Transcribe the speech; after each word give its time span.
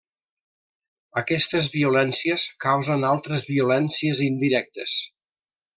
Aquestes 1.21 1.67
violències 1.75 2.47
causen 2.67 3.07
altres 3.13 3.47
violències 3.53 4.27
indirectes. 4.31 4.99